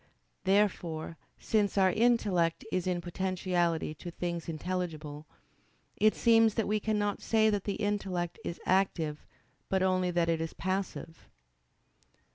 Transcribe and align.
Therefore, 0.45 1.15
since 1.37 1.77
our 1.77 1.91
intellect 1.91 2.65
is 2.71 2.87
in 2.87 3.01
potentiality 3.01 3.93
to 3.93 4.09
things 4.09 4.49
intelligible, 4.49 5.27
it 5.95 6.15
seems 6.15 6.55
that 6.55 6.67
we 6.67 6.79
cannot 6.79 7.21
say 7.21 7.51
that 7.51 7.65
the 7.65 7.75
intellect 7.75 8.39
is 8.43 8.59
active, 8.65 9.23
but 9.69 9.83
only 9.83 10.09
that 10.09 10.27
it 10.27 10.41
is 10.41 10.53
passive. 10.55 11.29